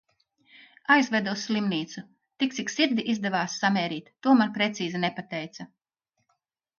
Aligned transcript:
Aizveda 0.95 1.33
uz 1.37 1.41
slimnīcu. 1.49 2.01
Tik 2.43 2.55
cik 2.59 2.73
sirdi 2.75 3.05
izdevās 3.13 3.57
samērīt, 3.65 4.09
to 4.27 4.33
man 4.39 4.55
precīzi 4.57 5.03
nepateica. 5.05 5.67